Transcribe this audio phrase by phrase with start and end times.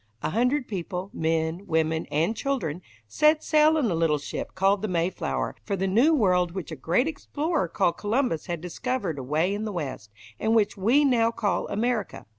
[0.23, 4.87] A hundred people men, women, and children set sail in a little ship called the
[4.87, 9.63] Mayflower for the new world which a great explorer called Columbus had discovered away in
[9.63, 10.09] the west,
[10.39, 12.25] and which we now call America.